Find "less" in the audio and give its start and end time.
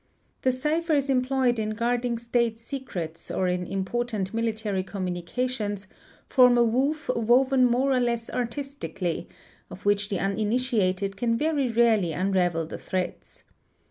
7.99-8.27